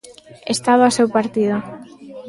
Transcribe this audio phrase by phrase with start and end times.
[0.55, 1.55] Estaba o seu partido.